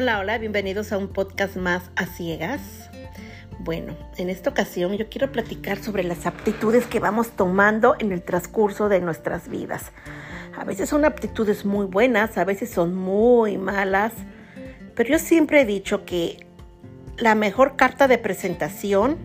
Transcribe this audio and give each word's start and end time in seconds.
Hola, 0.00 0.20
hola, 0.20 0.38
bienvenidos 0.38 0.92
a 0.92 0.96
un 0.96 1.08
podcast 1.08 1.56
más 1.56 1.90
a 1.96 2.06
ciegas. 2.06 2.88
Bueno, 3.58 3.96
en 4.16 4.30
esta 4.30 4.48
ocasión 4.48 4.96
yo 4.96 5.08
quiero 5.08 5.32
platicar 5.32 5.82
sobre 5.82 6.04
las 6.04 6.24
aptitudes 6.24 6.86
que 6.86 7.00
vamos 7.00 7.32
tomando 7.32 7.96
en 7.98 8.12
el 8.12 8.22
transcurso 8.22 8.88
de 8.88 9.00
nuestras 9.00 9.48
vidas. 9.48 9.90
A 10.56 10.62
veces 10.62 10.88
son 10.88 11.04
aptitudes 11.04 11.64
muy 11.64 11.86
buenas, 11.86 12.38
a 12.38 12.44
veces 12.44 12.70
son 12.70 12.94
muy 12.94 13.58
malas, 13.58 14.12
pero 14.94 15.10
yo 15.10 15.18
siempre 15.18 15.62
he 15.62 15.64
dicho 15.64 16.04
que 16.04 16.46
la 17.16 17.34
mejor 17.34 17.74
carta 17.74 18.06
de 18.06 18.18
presentación 18.18 19.18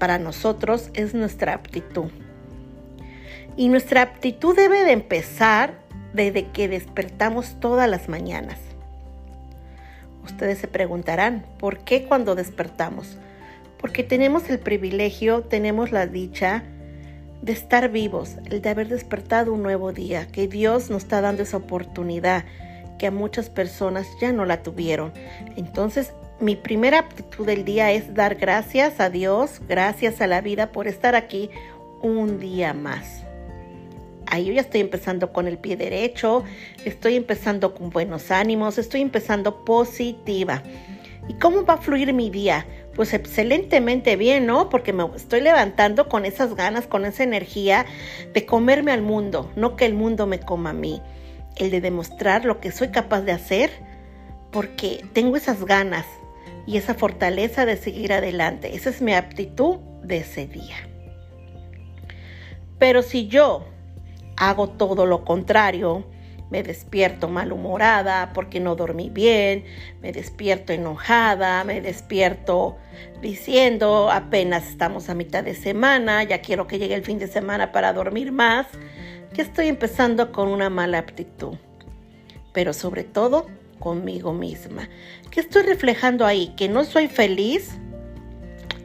para 0.00 0.18
nosotros 0.18 0.90
es 0.94 1.14
nuestra 1.14 1.54
aptitud. 1.54 2.10
Y 3.56 3.68
nuestra 3.68 4.02
aptitud 4.02 4.56
debe 4.56 4.82
de 4.82 4.90
empezar 4.90 5.84
desde 6.12 6.48
que 6.48 6.66
despertamos 6.66 7.60
todas 7.60 7.88
las 7.88 8.08
mañanas. 8.08 8.71
Ustedes 10.24 10.58
se 10.58 10.68
preguntarán, 10.68 11.44
¿por 11.58 11.78
qué 11.78 12.04
cuando 12.04 12.34
despertamos? 12.34 13.18
Porque 13.78 14.04
tenemos 14.04 14.48
el 14.50 14.58
privilegio, 14.58 15.42
tenemos 15.42 15.90
la 15.90 16.06
dicha 16.06 16.62
de 17.42 17.52
estar 17.52 17.90
vivos, 17.90 18.36
el 18.50 18.62
de 18.62 18.68
haber 18.68 18.88
despertado 18.88 19.52
un 19.52 19.62
nuevo 19.62 19.92
día, 19.92 20.28
que 20.28 20.46
Dios 20.46 20.90
nos 20.90 21.02
está 21.04 21.20
dando 21.20 21.42
esa 21.42 21.56
oportunidad 21.56 22.44
que 22.98 23.08
a 23.08 23.10
muchas 23.10 23.50
personas 23.50 24.06
ya 24.20 24.32
no 24.32 24.44
la 24.44 24.62
tuvieron. 24.62 25.12
Entonces, 25.56 26.12
mi 26.38 26.54
primera 26.54 27.00
aptitud 27.00 27.44
del 27.44 27.64
día 27.64 27.90
es 27.90 28.14
dar 28.14 28.36
gracias 28.36 29.00
a 29.00 29.10
Dios, 29.10 29.60
gracias 29.68 30.20
a 30.20 30.28
la 30.28 30.40
vida 30.40 30.70
por 30.70 30.86
estar 30.86 31.16
aquí 31.16 31.50
un 32.00 32.38
día 32.38 32.74
más 32.74 33.24
ahí 34.32 34.46
yo 34.46 34.54
ya 34.54 34.62
estoy 34.62 34.80
empezando 34.80 35.30
con 35.30 35.46
el 35.46 35.58
pie 35.58 35.76
derecho, 35.76 36.42
estoy 36.86 37.16
empezando 37.16 37.74
con 37.74 37.90
buenos 37.90 38.30
ánimos, 38.30 38.78
estoy 38.78 39.02
empezando 39.02 39.62
positiva. 39.66 40.62
¿Y 41.28 41.34
cómo 41.34 41.66
va 41.66 41.74
a 41.74 41.76
fluir 41.76 42.14
mi 42.14 42.30
día? 42.30 42.66
Pues 42.94 43.12
excelentemente 43.12 44.16
bien, 44.16 44.46
¿no? 44.46 44.70
Porque 44.70 44.94
me 44.94 45.04
estoy 45.14 45.42
levantando 45.42 46.08
con 46.08 46.24
esas 46.24 46.54
ganas, 46.54 46.86
con 46.86 47.04
esa 47.04 47.22
energía 47.22 47.84
de 48.32 48.46
comerme 48.46 48.90
al 48.90 49.02
mundo, 49.02 49.52
no 49.54 49.76
que 49.76 49.84
el 49.84 49.92
mundo 49.92 50.26
me 50.26 50.40
coma 50.40 50.70
a 50.70 50.74
mí. 50.74 51.02
El 51.56 51.70
de 51.70 51.82
demostrar 51.82 52.46
lo 52.46 52.58
que 52.58 52.72
soy 52.72 52.88
capaz 52.88 53.20
de 53.20 53.32
hacer, 53.32 53.70
porque 54.50 55.04
tengo 55.12 55.36
esas 55.36 55.66
ganas 55.66 56.06
y 56.66 56.78
esa 56.78 56.94
fortaleza 56.94 57.66
de 57.66 57.76
seguir 57.76 58.14
adelante. 58.14 58.74
Esa 58.74 58.88
es 58.88 59.02
mi 59.02 59.12
aptitud 59.12 59.76
de 60.02 60.18
ese 60.18 60.46
día. 60.46 60.76
Pero 62.78 63.02
si 63.02 63.28
yo 63.28 63.66
hago 64.36 64.68
todo 64.68 65.06
lo 65.06 65.24
contrario. 65.24 66.04
Me 66.50 66.62
despierto 66.62 67.28
malhumorada 67.28 68.32
porque 68.34 68.60
no 68.60 68.76
dormí 68.76 69.08
bien, 69.08 69.64
me 70.02 70.12
despierto 70.12 70.74
enojada, 70.74 71.64
me 71.64 71.80
despierto 71.80 72.76
diciendo 73.22 74.10
apenas 74.10 74.68
estamos 74.68 75.08
a 75.08 75.14
mitad 75.14 75.42
de 75.42 75.54
semana, 75.54 76.22
ya 76.24 76.42
quiero 76.42 76.66
que 76.66 76.78
llegue 76.78 76.94
el 76.94 77.04
fin 77.04 77.18
de 77.18 77.26
semana 77.26 77.72
para 77.72 77.94
dormir 77.94 78.32
más, 78.32 78.66
que 79.32 79.40
estoy 79.40 79.68
empezando 79.68 80.30
con 80.30 80.48
una 80.48 80.68
mala 80.68 80.98
aptitud. 80.98 81.56
Pero 82.52 82.74
sobre 82.74 83.04
todo 83.04 83.46
conmigo 83.78 84.32
misma. 84.32 84.88
¿Qué 85.30 85.40
estoy 85.40 85.62
reflejando 85.62 86.24
ahí? 86.24 86.54
Que 86.56 86.68
no 86.68 86.84
soy 86.84 87.08
feliz 87.08 87.72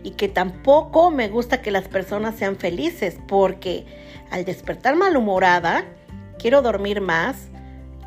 y 0.04 0.12
que 0.12 0.28
tampoco 0.28 1.12
me 1.12 1.28
gusta 1.28 1.62
que 1.62 1.70
las 1.70 1.88
personas 1.88 2.36
sean 2.36 2.56
felices 2.56 3.18
porque 3.28 3.86
al 4.32 4.46
despertar 4.46 4.96
malhumorada, 4.96 5.86
quiero 6.40 6.62
dormir 6.62 7.02
más 7.02 7.50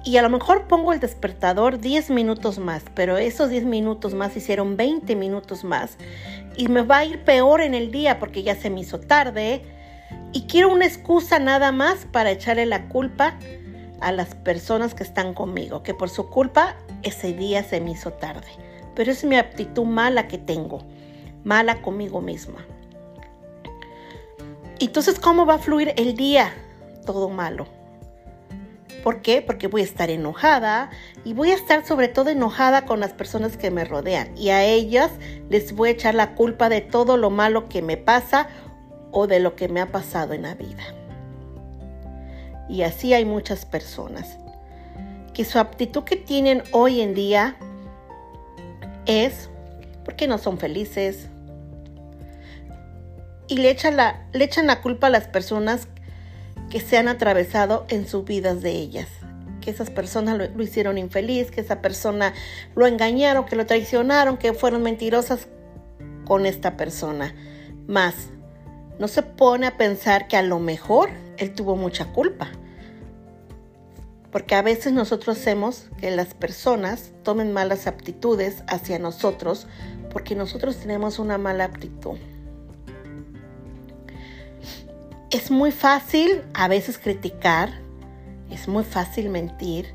y 0.04 0.16
a 0.16 0.22
lo 0.22 0.30
mejor 0.30 0.66
pongo 0.66 0.92
el 0.92 1.00
despertador 1.00 1.78
10 1.78 2.10
minutos 2.10 2.58
más, 2.58 2.84
pero 2.94 3.18
esos 3.18 3.50
10 3.50 3.64
minutos 3.64 4.14
más 4.14 4.36
hicieron 4.36 4.76
20 4.76 5.14
minutos 5.16 5.64
más 5.64 5.96
y 6.56 6.68
me 6.68 6.82
va 6.82 6.98
a 6.98 7.04
ir 7.04 7.22
peor 7.24 7.60
en 7.60 7.74
el 7.74 7.90
día 7.90 8.18
porque 8.18 8.42
ya 8.42 8.54
se 8.54 8.70
me 8.70 8.80
hizo 8.80 9.00
tarde 9.00 9.62
y 10.32 10.42
quiero 10.42 10.72
una 10.72 10.86
excusa 10.86 11.38
nada 11.38 11.72
más 11.72 12.06
para 12.10 12.30
echarle 12.30 12.66
la 12.66 12.88
culpa 12.88 13.38
a 14.00 14.12
las 14.12 14.34
personas 14.34 14.94
que 14.94 15.02
están 15.02 15.34
conmigo, 15.34 15.82
que 15.82 15.94
por 15.94 16.08
su 16.08 16.28
culpa 16.28 16.76
ese 17.02 17.32
día 17.32 17.62
se 17.62 17.80
me 17.80 17.92
hizo 17.92 18.12
tarde. 18.12 18.48
Pero 18.94 19.12
es 19.12 19.24
mi 19.24 19.36
actitud 19.36 19.84
mala 19.84 20.26
que 20.28 20.38
tengo, 20.38 20.84
mala 21.44 21.82
conmigo 21.82 22.20
misma. 22.20 22.64
Entonces, 24.80 25.20
¿cómo 25.20 25.44
va 25.44 25.54
a 25.54 25.58
fluir 25.58 25.92
el 25.96 26.16
día? 26.16 26.54
Todo 27.04 27.28
malo. 27.28 27.66
¿Por 29.04 29.20
qué? 29.20 29.42
Porque 29.42 29.66
voy 29.66 29.82
a 29.82 29.84
estar 29.84 30.08
enojada 30.08 30.90
y 31.22 31.34
voy 31.34 31.50
a 31.50 31.54
estar 31.54 31.86
sobre 31.86 32.08
todo 32.08 32.30
enojada 32.30 32.86
con 32.86 32.98
las 32.98 33.12
personas 33.12 33.58
que 33.58 33.70
me 33.70 33.84
rodean 33.84 34.36
y 34.36 34.50
a 34.50 34.64
ellas 34.64 35.10
les 35.50 35.74
voy 35.74 35.90
a 35.90 35.92
echar 35.92 36.14
la 36.14 36.34
culpa 36.34 36.68
de 36.70 36.80
todo 36.80 37.16
lo 37.18 37.28
malo 37.28 37.68
que 37.68 37.82
me 37.82 37.98
pasa 37.98 38.48
o 39.12 39.26
de 39.26 39.38
lo 39.40 39.54
que 39.54 39.68
me 39.68 39.80
ha 39.80 39.92
pasado 39.92 40.32
en 40.32 40.42
la 40.42 40.54
vida. 40.54 40.82
Y 42.68 42.82
así 42.82 43.12
hay 43.12 43.24
muchas 43.24 43.66
personas 43.66 44.38
que 45.34 45.44
su 45.44 45.58
aptitud 45.58 46.04
que 46.04 46.16
tienen 46.16 46.62
hoy 46.72 47.00
en 47.00 47.14
día 47.14 47.56
es 49.06 49.50
porque 50.04 50.26
no 50.26 50.38
son 50.38 50.58
felices, 50.58 51.28
y 53.50 53.56
le 53.56 53.68
echan 53.68 53.96
la, 53.96 54.22
le 54.32 54.44
echan 54.44 54.68
la 54.68 54.80
culpa 54.80 55.08
a 55.08 55.10
las 55.10 55.26
personas 55.26 55.88
que 56.70 56.80
se 56.80 56.96
han 56.96 57.08
atravesado 57.08 57.84
en 57.88 58.06
sus 58.06 58.24
vidas 58.24 58.62
de 58.62 58.70
ellas. 58.70 59.08
Que 59.60 59.72
esas 59.72 59.90
personas 59.90 60.38
lo, 60.38 60.62
hicieron 60.62 60.98
infeliz, 60.98 61.50
que 61.50 61.60
esa 61.60 61.82
persona 61.82 62.32
lo 62.76 62.86
engañaron, 62.86 63.44
que 63.44 63.56
lo 63.56 63.66
traicionaron, 63.66 64.36
que 64.36 64.52
fueron 64.52 64.84
mentirosas 64.84 65.48
con 66.24 66.46
esta 66.46 66.76
persona. 66.76 67.34
Más, 67.88 68.14
no 69.00 69.08
se 69.08 69.24
pone 69.24 69.66
a 69.66 69.76
pensar 69.76 70.28
que 70.28 70.36
a 70.36 70.42
lo 70.42 70.60
mejor 70.60 71.10
él 71.36 71.52
tuvo 71.52 71.74
mucha 71.74 72.12
culpa. 72.12 72.52
Porque 74.30 74.54
a 74.54 74.62
veces 74.62 74.92
nosotros 74.92 75.38
hacemos 75.38 75.88
que 75.98 76.12
las 76.12 76.34
personas 76.34 77.10
tomen 77.24 77.52
malas 77.52 77.88
aptitudes 77.88 78.62
hacia 78.68 79.00
nosotros 79.00 79.66
porque 80.12 80.36
nosotros 80.36 80.76
tenemos 80.76 81.18
una 81.18 81.36
mala 81.36 81.64
aptitud. 81.64 82.16
Es 85.30 85.52
muy 85.52 85.70
fácil 85.70 86.42
a 86.54 86.66
veces 86.66 86.98
criticar, 86.98 87.70
es 88.50 88.66
muy 88.66 88.82
fácil 88.82 89.28
mentir, 89.28 89.94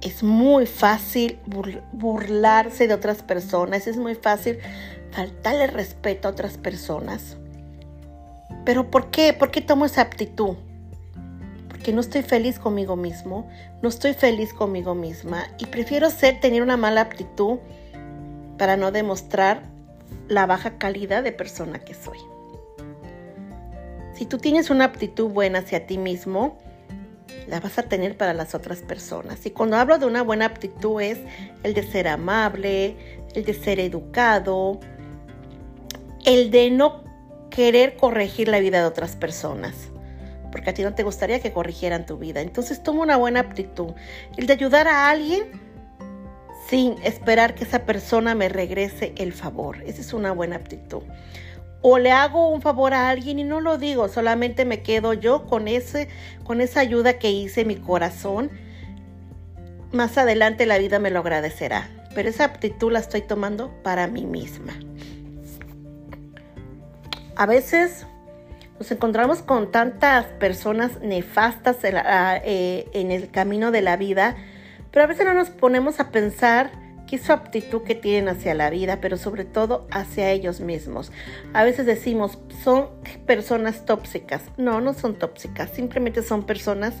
es 0.00 0.24
muy 0.24 0.66
fácil 0.66 1.38
burlarse 1.92 2.88
de 2.88 2.94
otras 2.94 3.22
personas, 3.22 3.86
es 3.86 3.96
muy 3.96 4.16
fácil 4.16 4.58
faltarle 5.12 5.68
respeto 5.68 6.26
a 6.26 6.32
otras 6.32 6.58
personas. 6.58 7.36
Pero 8.64 8.90
¿por 8.90 9.12
qué? 9.12 9.32
¿Por 9.32 9.52
qué 9.52 9.60
tomo 9.60 9.86
esa 9.86 10.02
actitud? 10.02 10.56
Porque 11.68 11.92
no 11.92 12.00
estoy 12.00 12.22
feliz 12.22 12.58
conmigo 12.58 12.96
mismo, 12.96 13.48
no 13.82 13.88
estoy 13.88 14.14
feliz 14.14 14.52
conmigo 14.52 14.96
misma 14.96 15.44
y 15.58 15.66
prefiero 15.66 16.10
ser 16.10 16.40
tener 16.40 16.62
una 16.62 16.76
mala 16.76 17.02
actitud 17.02 17.58
para 18.58 18.76
no 18.76 18.90
demostrar 18.90 19.62
la 20.26 20.44
baja 20.46 20.76
calidad 20.76 21.22
de 21.22 21.30
persona 21.30 21.78
que 21.78 21.94
soy. 21.94 22.18
Si 24.16 24.24
tú 24.24 24.38
tienes 24.38 24.70
una 24.70 24.86
aptitud 24.86 25.28
buena 25.28 25.58
hacia 25.58 25.86
ti 25.86 25.98
mismo, 25.98 26.56
la 27.48 27.60
vas 27.60 27.78
a 27.78 27.82
tener 27.82 28.16
para 28.16 28.32
las 28.32 28.54
otras 28.54 28.80
personas. 28.80 29.44
Y 29.44 29.50
cuando 29.50 29.76
hablo 29.76 29.98
de 29.98 30.06
una 30.06 30.22
buena 30.22 30.46
aptitud 30.46 31.02
es 31.02 31.18
el 31.62 31.74
de 31.74 31.82
ser 31.82 32.08
amable, 32.08 32.96
el 33.34 33.44
de 33.44 33.52
ser 33.52 33.78
educado, 33.78 34.80
el 36.24 36.50
de 36.50 36.70
no 36.70 37.04
querer 37.50 37.96
corregir 37.96 38.48
la 38.48 38.58
vida 38.58 38.80
de 38.80 38.86
otras 38.86 39.16
personas. 39.16 39.74
Porque 40.50 40.70
a 40.70 40.74
ti 40.74 40.82
no 40.82 40.94
te 40.94 41.02
gustaría 41.02 41.40
que 41.40 41.52
corrigieran 41.52 42.06
tu 42.06 42.16
vida. 42.16 42.40
Entonces 42.40 42.82
toma 42.82 43.02
una 43.02 43.18
buena 43.18 43.40
aptitud. 43.40 43.92
El 44.38 44.46
de 44.46 44.54
ayudar 44.54 44.88
a 44.88 45.10
alguien 45.10 45.44
sin 46.70 46.94
esperar 47.02 47.54
que 47.54 47.64
esa 47.64 47.84
persona 47.84 48.34
me 48.34 48.48
regrese 48.48 49.12
el 49.18 49.34
favor. 49.34 49.82
Esa 49.82 50.00
es 50.00 50.14
una 50.14 50.32
buena 50.32 50.56
aptitud 50.56 51.02
o 51.82 51.98
le 51.98 52.10
hago 52.10 52.48
un 52.48 52.62
favor 52.62 52.94
a 52.94 53.08
alguien 53.08 53.38
y 53.38 53.44
no 53.44 53.60
lo 53.60 53.78
digo, 53.78 54.08
solamente 54.08 54.64
me 54.64 54.82
quedo 54.82 55.12
yo 55.12 55.46
con 55.46 55.68
ese 55.68 56.08
con 56.44 56.60
esa 56.60 56.80
ayuda 56.80 57.18
que 57.18 57.30
hice 57.30 57.64
mi 57.64 57.76
corazón. 57.76 58.50
Más 59.92 60.18
adelante 60.18 60.66
la 60.66 60.78
vida 60.78 60.98
me 60.98 61.10
lo 61.10 61.20
agradecerá, 61.20 61.88
pero 62.14 62.28
esa 62.28 62.44
aptitud 62.44 62.92
la 62.92 62.98
estoy 62.98 63.22
tomando 63.22 63.70
para 63.82 64.06
mí 64.06 64.24
misma. 64.24 64.72
A 67.36 67.46
veces 67.46 68.06
nos 68.78 68.90
encontramos 68.90 69.42
con 69.42 69.70
tantas 69.70 70.26
personas 70.26 71.00
nefastas 71.00 71.82
en, 71.84 71.96
eh, 71.96 72.88
en 72.92 73.10
el 73.10 73.30
camino 73.30 73.70
de 73.70 73.82
la 73.82 73.96
vida, 73.96 74.36
pero 74.90 75.04
a 75.04 75.06
veces 75.06 75.24
no 75.24 75.34
nos 75.34 75.50
ponemos 75.50 76.00
a 76.00 76.10
pensar 76.10 76.70
que 77.06 77.18
su 77.18 77.32
aptitud 77.32 77.82
que 77.82 77.94
tienen 77.94 78.28
hacia 78.28 78.54
la 78.54 78.70
vida, 78.70 79.00
pero 79.00 79.16
sobre 79.16 79.44
todo 79.44 79.86
hacia 79.90 80.30
ellos 80.30 80.60
mismos. 80.60 81.12
A 81.52 81.64
veces 81.64 81.86
decimos, 81.86 82.38
son 82.64 82.88
personas 83.26 83.84
tóxicas. 83.84 84.42
No, 84.56 84.80
no 84.80 84.92
son 84.92 85.14
tóxicas, 85.14 85.70
simplemente 85.70 86.22
son 86.22 86.44
personas 86.44 86.94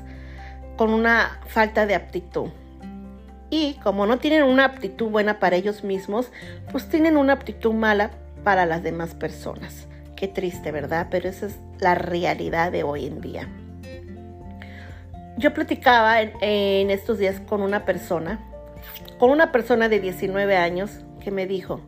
con 0.76 0.92
una 0.92 1.40
falta 1.48 1.86
de 1.86 1.94
aptitud. 1.94 2.50
Y 3.50 3.74
como 3.82 4.06
no 4.06 4.18
tienen 4.18 4.42
una 4.42 4.64
aptitud 4.64 5.08
buena 5.08 5.38
para 5.38 5.56
ellos 5.56 5.84
mismos, 5.84 6.30
pues 6.72 6.88
tienen 6.88 7.16
una 7.16 7.34
aptitud 7.34 7.72
mala 7.72 8.10
para 8.44 8.66
las 8.66 8.82
demás 8.82 9.14
personas. 9.14 9.86
Qué 10.16 10.28
triste, 10.28 10.72
¿verdad? 10.72 11.08
Pero 11.10 11.28
esa 11.28 11.46
es 11.46 11.58
la 11.78 11.94
realidad 11.94 12.72
de 12.72 12.82
hoy 12.82 13.06
en 13.06 13.20
día. 13.20 13.48
Yo 15.38 15.52
platicaba 15.52 16.22
en, 16.22 16.90
estos 16.90 17.18
días 17.18 17.40
con 17.40 17.60
una 17.60 17.84
persona, 17.84 18.40
con 19.18 19.30
una 19.30 19.52
persona 19.52 19.88
de 19.88 20.00
19 20.00 20.56
años, 20.56 21.04
que 21.22 21.30
me 21.30 21.46
dijo 21.46 21.80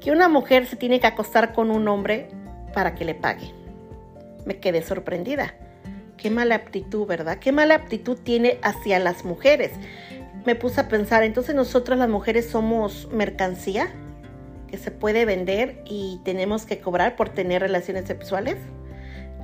que 0.00 0.10
una 0.10 0.28
mujer 0.28 0.66
se 0.66 0.76
tiene 0.76 1.00
que 1.00 1.06
acostar 1.06 1.52
con 1.52 1.70
un 1.70 1.88
hombre 1.88 2.30
para 2.72 2.94
que 2.94 3.04
le 3.04 3.14
pague. 3.14 3.52
Me 4.44 4.58
quedé 4.58 4.82
sorprendida. 4.82 5.54
Qué 6.16 6.30
mala 6.30 6.56
aptitud, 6.56 7.06
¿verdad? 7.06 7.38
Qué 7.38 7.52
mala 7.52 7.74
aptitud 7.74 8.18
tiene 8.18 8.58
hacia 8.62 8.98
las 8.98 9.24
mujeres. 9.24 9.72
Me 10.44 10.54
puse 10.54 10.80
a 10.80 10.88
pensar, 10.88 11.22
entonces 11.22 11.54
nosotros 11.54 11.98
las 11.98 12.08
mujeres 12.08 12.48
somos 12.48 13.08
mercancía 13.12 13.88
que 14.68 14.78
se 14.78 14.90
puede 14.90 15.24
vender 15.24 15.82
y 15.84 16.20
tenemos 16.24 16.66
que 16.66 16.78
cobrar 16.78 17.16
por 17.16 17.30
tener 17.30 17.62
relaciones 17.62 18.06
sexuales. 18.06 18.56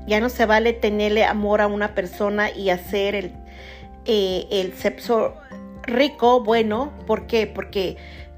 Ya 0.06 0.20
no 0.20 0.28
se 0.28 0.46
vale 0.46 0.72
tenerle 0.72 1.24
amor 1.24 1.60
a 1.60 1.66
una 1.66 1.94
persona 1.94 2.50
y 2.50 2.70
hacer 2.70 3.14
el, 3.14 3.32
eh, 4.04 4.46
el 4.50 4.74
sexo 4.74 5.34
rico, 5.86 6.42
bueno. 6.42 6.92
¿Por 7.06 7.26
qué? 7.26 7.46
Porque 7.46 7.96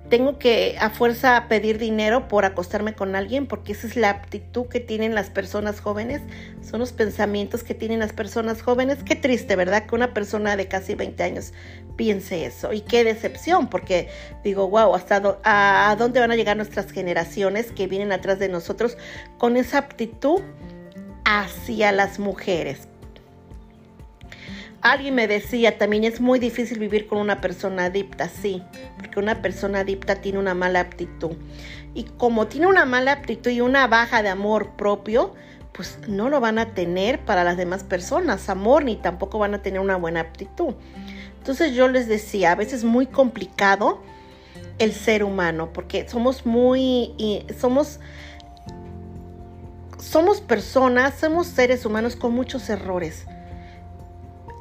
tengo 0.09 0.39
que 0.39 0.77
a 0.81 0.91
fuerza 0.91 1.47
pedir 1.49 1.79
dinero 1.79 2.29
por 2.29 2.45
acostarme 2.45 2.95
con 2.95 3.17
alguien, 3.17 3.47
porque 3.47 3.73
esa 3.73 3.87
es 3.87 3.97
la 3.97 4.11
aptitud 4.11 4.67
que 4.67 4.81
tienen 4.81 5.15
las 5.15 5.31
personas 5.31 5.81
jóvenes, 5.81 6.23
son 6.63 6.81
los 6.81 6.93
pensamientos 6.93 7.65
que 7.65 7.75
tienen 7.75 7.99
las 7.99 8.13
personas 8.13 8.63
jóvenes. 8.63 8.99
Qué 9.05 9.17
triste, 9.17 9.57
¿verdad? 9.57 9.87
Que 9.87 9.95
una 9.95 10.15
persona 10.15 10.57
de 10.57 10.69
casi 10.69 10.95
20 10.95 11.23
años 11.23 11.53
piense 11.97 12.47
eso. 12.47 12.73
Y 12.73 12.83
qué 12.83 13.05
decepción, 13.05 13.69
porque 13.69 14.09
digo, 14.45 14.69
wow, 14.69 14.95
hasta 14.95 15.39
a 15.45 15.97
dónde 15.99 16.21
van 16.21 16.31
a 16.31 16.37
llegar 16.37 16.57
nuestras 16.57 16.93
generaciones 16.93 17.73
que 17.73 17.87
vienen 17.87 18.13
atrás 18.13 18.39
de 18.39 18.49
nosotros 18.49 18.97
con 19.39 19.57
esa 19.57 19.79
aptitud 19.79 20.41
hacia 21.25 21.91
las 21.91 22.19
mujeres. 22.21 22.89
Alguien 24.87 25.17
me 25.17 25.27
decía, 25.27 25.79
también 25.79 26.05
es 26.05 26.21
muy 26.21 26.39
difícil 26.39 26.79
vivir 26.79 27.09
con 27.09 27.19
una 27.19 27.41
persona 27.41 27.87
adicta, 27.87 28.29
sí, 28.29 28.63
porque 28.97 29.19
una 29.19 29.43
persona 29.43 29.81
adicta 29.81 30.21
tiene 30.21 30.39
una 30.39 30.55
mala 30.55 30.79
aptitud. 30.79 31.33
Y 31.93 32.05
como 32.05 32.47
tiene 32.47 32.69
una 32.69 32.85
mala 32.85 33.11
aptitud 33.11 33.51
y 33.51 33.61
una 33.61 33.89
baja 33.89 34.23
de 34.23 34.29
amor 34.29 34.77
propio, 34.77 35.35
pues 35.73 35.99
no 36.07 36.29
lo 36.31 36.39
van 36.39 36.61
a 36.61 36.67
tener 36.67 37.19
para 37.25 37.43
las 37.43 37.57
demás 37.57 37.83
personas, 37.83 38.49
amor, 38.49 38.85
ni 38.85 38.95
tampoco 38.95 39.41
van 39.41 39.55
a 39.55 39.59
tener 39.61 39.81
una 39.81 39.97
buena 39.97 40.21
aptitud. 40.21 40.75
Entonces 41.39 41.75
yo 41.75 41.89
les 41.89 42.07
decía, 42.07 42.53
a 42.53 42.55
veces 42.55 42.75
es 42.75 42.85
muy 42.85 43.07
complicado 43.07 44.01
el 44.79 44.93
ser 44.93 45.25
humano, 45.25 45.73
porque 45.73 46.09
somos 46.09 46.47
muy, 46.47 47.45
somos 47.59 47.99
somos 49.99 50.41
personas, 50.41 51.15
somos 51.19 51.49
seres 51.49 51.85
humanos 51.85 52.15
con 52.15 52.33
muchos 52.33 52.71
errores. 52.71 53.27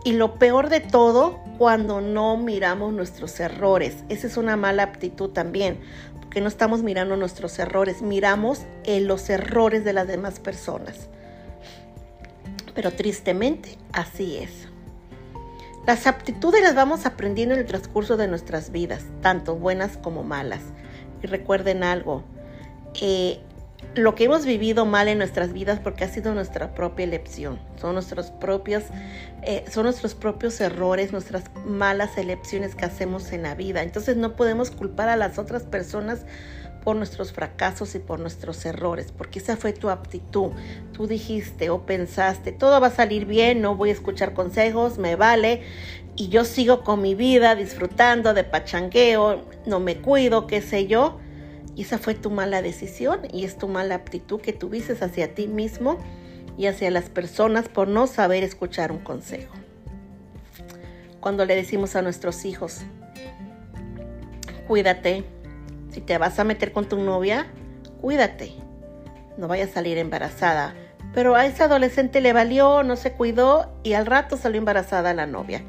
Y 0.06 0.14
lo 0.14 0.36
peor 0.36 0.70
de 0.70 0.82
todo, 0.82 1.40
cuando 1.58 2.00
no 2.00 2.38
miramos 2.38 2.94
nuestros 2.94 3.40
errores. 3.40 4.04
Esa 4.08 4.28
es 4.28 4.38
una 4.38 4.56
mala 4.56 4.84
aptitud 4.84 5.32
también, 5.32 5.80
porque 6.22 6.42
no 6.42 6.48
estamos 6.48 6.84
mirando 6.84 7.18
nuestros 7.18 7.58
errores, 7.58 8.04
miramos 8.04 8.62
en 8.84 9.08
los 9.08 9.30
errores 9.32 9.84
de 9.84 9.94
las 9.94 10.08
demás 10.08 10.40
personas. 10.40 11.10
Pero 12.76 12.92
tristemente, 12.92 13.78
así 13.94 14.38
es. 14.38 14.68
Las 15.88 16.06
aptitudes 16.06 16.62
las 16.62 16.76
vamos 16.76 17.08
aprendiendo 17.08 17.56
en 17.56 17.62
el 17.62 17.68
transcurso 17.68 18.16
de 18.16 18.28
nuestras 18.28 18.72
vidas, 18.72 19.06
tanto 19.22 19.56
buenas 19.56 19.98
como 19.98 20.24
malas. 20.24 20.62
Y 21.24 21.28
recuerden 21.28 21.84
algo, 21.84 22.24
eh, 23.02 23.40
lo 23.96 24.16
que 24.16 24.26
hemos 24.26 24.46
vivido 24.46 24.86
mal 24.86 25.08
en 25.08 25.18
nuestras 25.18 25.54
vidas 25.54 25.80
porque 25.80 26.04
ha 26.04 26.10
sido 26.10 26.34
nuestra 26.34 26.74
propia 26.74 27.06
elección. 27.06 27.60
Son 27.80 27.94
nuestros 27.94 28.32
propios, 28.32 28.84
eh, 29.42 29.64
son 29.72 29.84
nuestros 29.84 30.16
propios 30.16 30.60
errores, 30.60 31.12
nuestras 31.12 31.44
malas 31.66 32.18
elecciones 32.18 32.76
que 32.76 32.86
hacemos 32.86 33.32
en 33.32 33.44
la 33.44 33.56
vida. 33.56 33.84
Entonces 33.84 34.18
no 34.18 34.36
podemos 34.36 34.72
culpar 34.72 35.10
a 35.10 35.16
las 35.16 35.38
otras 35.38 35.64
personas 35.64 36.26
por 36.84 36.96
nuestros 36.96 37.32
fracasos 37.34 37.96
y 37.96 38.00
por 38.00 38.20
nuestros 38.20 38.64
errores, 38.66 39.12
porque 39.12 39.40
esa 39.40 39.58
fue 39.58 39.74
tu 39.74 39.90
aptitud. 39.90 40.52
Tú 40.92 41.08
dijiste 41.08 41.70
o 41.72 41.86
pensaste, 41.86 42.52
todo 42.52 42.80
va 42.80 42.88
a 42.88 42.92
salir 42.92 43.26
bien, 43.26 43.60
no 43.60 43.76
voy 43.76 43.90
a 43.90 43.94
escuchar 43.94 44.34
consejos, 44.34 45.00
me 45.00 45.16
vale, 45.16 45.64
y 46.16 46.28
yo 46.28 46.46
sigo 46.46 46.84
con 46.84 47.02
mi 47.02 47.16
vida 47.16 47.56
disfrutando 47.56 48.36
de 48.36 48.44
pachangueo, 48.44 49.46
no 49.66 49.80
me 49.80 49.98
cuido, 49.98 50.46
qué 50.46 50.62
sé 50.62 50.86
yo 50.86 51.20
y 51.76 51.82
esa 51.84 51.98
fue 51.98 52.16
tu 52.16 52.30
mala 52.30 52.62
decisión 52.62 53.22
y 53.32 53.46
es 53.46 53.58
tu 53.58 53.68
mala 53.68 53.96
aptitud 53.96 54.40
que 54.40 54.54
tuviste 54.54 54.94
hacia 54.94 55.34
ti 55.34 55.48
mismo 55.48 55.98
y 56.58 56.68
hacia 56.68 56.92
las 56.92 57.10
personas 57.10 57.68
por 57.68 57.88
no 57.88 58.08
saber 58.08 58.44
escuchar 58.44 58.92
un 58.92 59.00
consejo. 59.00 59.54
Cuando 61.20 61.46
le 61.46 61.56
decimos 61.56 61.96
a 61.96 62.02
nuestros 62.02 62.46
hijos, 62.46 62.82
cuídate, 64.68 65.24
si 65.92 66.02
te 66.02 66.18
vas 66.18 66.40
a 66.40 66.44
meter 66.44 66.72
con 66.72 66.88
tu 66.88 66.98
novia, 66.98 67.48
cuídate, 68.00 68.54
no 69.38 69.48
vayas 69.48 69.72
a 69.72 69.74
salir 69.76 69.98
embarazada. 69.98 70.76
Pero 71.14 71.36
a 71.36 71.46
ese 71.46 71.64
adolescente 71.64 72.20
le 72.20 72.34
valió, 72.34 72.84
no 72.84 72.96
se 72.96 73.14
cuidó 73.14 73.74
y 73.84 73.94
al 73.94 74.06
rato 74.06 74.38
salió 74.38 74.60
embarazada 74.60 75.14
la 75.14 75.26
novia. 75.26 75.64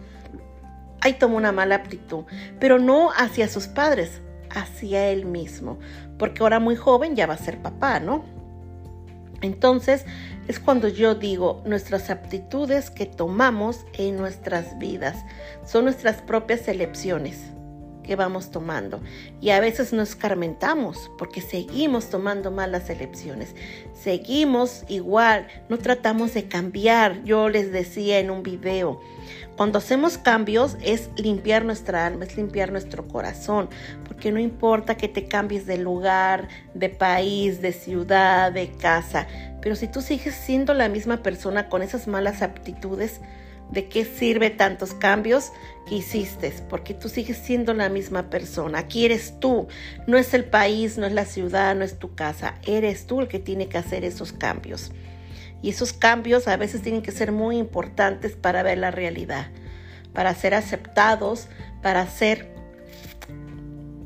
Ahí 1.01 1.15
tomó 1.15 1.37
una 1.37 1.53
mala 1.53 1.77
aptitud, 1.77 2.25
pero 2.59 2.79
no 2.79 3.13
hacia 3.13 3.49
sus 3.49 3.69
padres, 3.69 4.21
hacia 4.57 5.11
él 5.11 5.27
mismo, 5.27 5.79
porque 6.19 6.43
ahora 6.43 6.59
muy 6.59 6.77
joven 6.77 7.15
ya 7.15 7.27
va 7.27 7.35
a 7.35 7.39
ser 7.39 7.59
papá, 7.59 8.01
¿no? 8.01 8.25
Entonces 9.43 10.07
es 10.49 10.59
cuando 10.59 10.89
yo 10.89 11.15
digo, 11.15 11.63
nuestras 11.67 12.09
aptitudes 12.11 12.91
que 12.91 13.07
tomamos 13.07 13.85
en 13.93 14.17
nuestras 14.17 14.79
vidas 14.79 15.17
son 15.65 15.85
nuestras 15.85 16.23
propias 16.23 16.67
elecciones 16.69 17.53
que 18.07 18.17
vamos 18.17 18.51
tomando. 18.51 19.01
Y 19.41 19.51
a 19.51 19.61
veces 19.61 19.93
nos 19.93 20.11
escarmentamos 20.11 21.11
porque 21.19 21.41
seguimos 21.41 22.09
tomando 22.09 22.51
malas 22.51 22.89
elecciones. 22.89 23.55
Seguimos 23.95 24.85
igual, 24.89 25.47
no 25.69 25.79
tratamos 25.79 26.35
de 26.35 26.49
cambiar. 26.49 27.23
Yo 27.25 27.49
les 27.49 27.73
decía 27.73 28.19
en 28.19 28.31
un 28.31 28.43
video, 28.43 29.01
cuando 29.57 29.79
hacemos 29.79 30.19
cambios 30.19 30.77
es 30.83 31.11
limpiar 31.17 31.65
nuestra 31.65 32.07
alma, 32.07 32.25
es 32.25 32.37
limpiar 32.37 32.73
nuestro 32.73 33.09
corazón, 33.09 33.69
porque 34.07 34.31
no 34.31 34.39
importa 34.39 34.97
que 34.97 35.09
te 35.09 35.27
cambies 35.27 35.67
de 35.67 35.79
lugar, 35.79 36.49
de 36.75 36.91
país, 36.91 37.63
de 37.63 37.73
ciudad, 37.73 38.53
de 38.53 38.71
casa, 38.73 39.27
pero 39.63 39.75
si 39.75 39.89
tú 39.89 40.03
sigues 40.03 40.35
siendo 40.35 40.75
la 40.75 40.89
misma 40.89 41.23
persona 41.23 41.69
con 41.69 41.83
esas 41.83 42.07
malas 42.07 42.43
aptitudes, 42.43 43.21
¿De 43.71 43.89
qué 43.89 44.05
sirve 44.05 44.51
tantos 44.51 44.95
cambios 44.95 45.53
que 45.89 45.97
hiciste? 45.97 46.53
Porque 46.69 46.95
tú 46.95 47.09
sigues 47.09 47.37
siendo 47.39 47.75
la 47.75 47.89
misma 47.89 48.31
persona. 48.31 48.79
Aquí 48.79 49.05
eres 49.05 49.41
tú. 49.41 49.67
No 50.07 50.17
es 50.19 50.35
el 50.35 50.45
país, 50.45 50.99
no 50.99 51.07
es 51.07 51.13
la 51.13 51.25
ciudad, 51.25 51.75
no 51.75 51.85
es 51.85 51.99
tu 51.99 52.15
casa. 52.15 52.55
Eres 52.65 53.07
tú 53.07 53.21
el 53.21 53.29
que 53.29 53.41
tiene 53.41 53.69
que 53.69 53.79
hacer 53.79 54.05
esos 54.05 54.33
cambios. 54.33 54.93
Y 55.63 55.71
esos 55.71 55.93
cambios 55.93 56.47
a 56.49 56.57
veces 56.57 56.83
tienen 56.83 57.03
que 57.03 57.11
ser 57.11 57.33
muy 57.33 57.57
importantes 57.57 58.37
para 58.37 58.63
ver 58.63 58.79
la 58.79 58.91
realidad, 58.91 59.49
para 60.13 60.35
ser 60.35 60.55
aceptados, 60.55 61.49
para 61.83 62.07
ser 62.07 62.55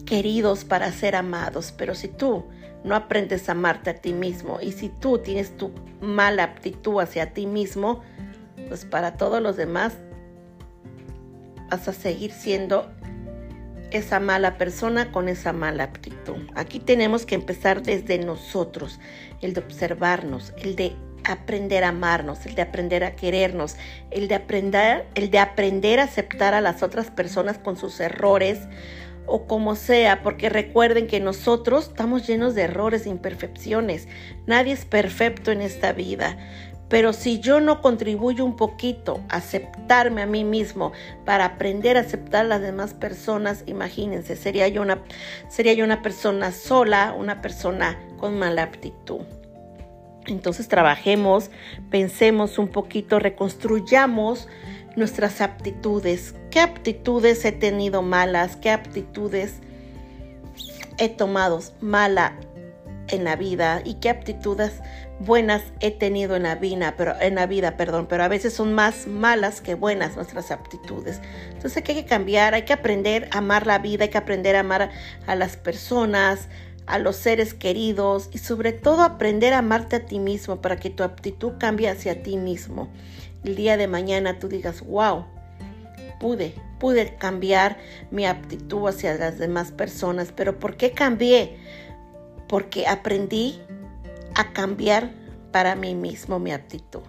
queridos, 0.07 0.65
para 0.65 0.91
ser 0.93 1.17
amados. 1.17 1.75
Pero 1.77 1.95
si 1.95 2.09
tú 2.09 2.47
no 2.83 2.95
aprendes 2.95 3.49
a 3.49 3.53
amarte 3.53 3.91
a 3.91 3.95
ti 3.95 4.13
mismo 4.13 4.59
y 4.63 4.73
si 4.73 4.89
tú 4.89 5.19
tienes 5.19 5.57
tu 5.57 5.73
mala 6.01 6.45
aptitud 6.45 7.01
hacia 7.01 7.35
ti 7.35 7.47
mismo, 7.47 8.03
pues 8.69 8.85
para 8.85 9.17
todos 9.17 9.43
los 9.43 9.57
demás 9.57 9.95
vas 11.71 11.89
a 11.89 11.93
seguir 11.93 12.33
siendo 12.33 12.91
esa 13.91 14.21
mala 14.21 14.57
persona 14.59 15.13
con 15.13 15.29
esa 15.29 15.53
mala 15.53 15.85
aptitud. 15.85 16.39
Aquí 16.55 16.79
tenemos 16.79 17.27
que 17.27 17.35
empezar 17.35 17.83
desde 17.83 18.19
nosotros, 18.19 19.01
el 19.41 19.55
de 19.55 19.61
observarnos, 19.61 20.53
el 20.59 20.77
de 20.77 20.95
aprender 21.25 21.85
a 21.85 21.89
amarnos, 21.89 22.47
el 22.47 22.55
de 22.55 22.63
aprender 22.63 23.05
a 23.05 23.15
querernos, 23.15 23.77
el 24.11 24.29
de 24.29 24.35
aprender, 24.37 25.07
el 25.15 25.31
de 25.31 25.39
aprender 25.39 26.01
a 26.01 26.05
aceptar 26.05 26.55
a 26.55 26.61
las 26.61 26.83
otras 26.83 27.11
personas 27.11 27.59
con 27.59 27.77
sus 27.77 28.01
errores 28.01 28.61
o 29.27 29.47
como 29.47 29.77
sea, 29.77 30.23
porque 30.23 30.49
recuerden 30.49 31.07
que 31.07 31.21
nosotros 31.21 31.89
estamos 31.89 32.27
llenos 32.27 32.57
de 32.57 32.63
errores, 32.63 33.07
e 33.07 33.11
imperfecciones. 33.11 34.09
Nadie 34.47 34.73
es 34.73 34.85
perfecto 34.85 35.53
en 35.53 35.61
esta 35.61 35.93
vida. 35.93 36.37
Pero 36.91 37.13
si 37.13 37.39
yo 37.39 37.61
no 37.61 37.81
contribuyo 37.81 38.45
un 38.45 38.57
poquito 38.57 39.23
a 39.29 39.37
aceptarme 39.37 40.23
a 40.23 40.27
mí 40.27 40.43
mismo 40.43 40.93
para 41.25 41.45
aprender 41.45 41.97
a 41.97 42.01
aceptar 42.01 42.45
a 42.45 42.49
las 42.49 42.61
demás 42.61 42.95
personas, 42.95 43.63
imagínense, 43.67 44.35
sería 44.35 44.67
yo 44.67 44.83
una, 44.83 44.99
sería 45.49 45.73
yo 45.73 45.85
una 45.85 46.03
persona 46.03 46.51
sola, 46.51 47.15
una 47.17 47.41
persona 47.41 47.97
con 48.19 48.39
mala 48.39 48.65
aptitud. 48.65 49.21
Entonces 50.27 50.67
trabajemos, 50.67 51.51
pensemos 51.91 52.59
un 52.59 52.67
poquito, 52.67 53.21
reconstruyamos 53.21 54.49
nuestras 54.97 55.41
aptitudes. 55.41 56.35
¿Qué 56.51 56.59
aptitudes 56.59 57.45
he 57.45 57.53
tenido 57.53 58.03
malas? 58.03 58.57
¿Qué 58.57 58.71
aptitudes 58.71 59.61
he 60.99 61.09
tomado 61.09 61.61
mala 61.81 62.35
en 63.11 63.25
la 63.25 63.37
vida? 63.37 63.83
¿Y 63.85 63.95
qué 63.95 64.11
aptitudes 64.11 64.81
buenas 65.21 65.63
he 65.81 65.91
tenido 65.91 66.35
en 66.35 66.45
la 66.45 66.55
vida, 66.57 66.95
pero 66.97 67.15
en 67.21 67.35
la 67.35 67.47
vida, 67.47 67.77
perdón, 67.77 68.07
pero 68.09 68.25
a 68.25 68.29
veces 68.29 68.55
son 68.55 68.73
más 68.73 69.07
malas 69.07 69.61
que 69.61 69.75
buenas 69.75 70.17
nuestras 70.17 70.51
aptitudes. 70.51 71.21
Entonces 71.51 71.77
hay 71.77 71.95
que 71.95 72.05
cambiar, 72.05 72.55
hay 72.55 72.63
que 72.63 72.73
aprender 72.73 73.29
a 73.31 73.39
amar 73.39 73.67
la 73.67 73.79
vida, 73.79 74.05
hay 74.05 74.11
que 74.11 74.19
aprender 74.19 74.57
a 74.57 74.61
amar 74.61 74.91
a 75.27 75.35
las 75.35 75.57
personas, 75.57 76.49
a 76.87 76.99
los 76.99 77.17
seres 77.17 77.55
queridos 77.55 78.31
y 78.33 78.39
sobre 78.39 78.73
todo 78.73 79.03
aprender 79.03 79.53
a 79.53 79.59
amarte 79.59 79.97
a 79.97 80.07
ti 80.07 80.19
mismo 80.19 80.61
para 80.61 80.77
que 80.77 80.91
tu 80.91 81.03
aptitud 81.03 81.53
cambie 81.59 81.89
hacia 81.89 82.23
ti 82.23 82.37
mismo. 82.37 82.91
El 83.45 83.57
día 83.57 83.77
de 83.77 83.87
mañana 83.87 84.39
tú 84.39 84.49
digas, 84.49 84.81
wow, 84.87 85.27
pude, 86.19 86.55
pude 86.79 87.15
cambiar 87.17 87.79
mi 88.11 88.27
aptitud 88.27 88.89
hacia 88.89 89.15
las 89.15 89.39
demás 89.39 89.71
personas, 89.71 90.33
pero 90.35 90.59
¿por 90.59 90.77
qué 90.77 90.93
cambié? 90.93 91.59
Porque 92.51 92.89
aprendí 92.89 93.61
a 94.35 94.53
cambiar 94.53 95.11
para 95.53 95.77
mí 95.77 95.95
mismo 95.95 96.41
mi 96.41 96.51
aptitud. 96.51 97.03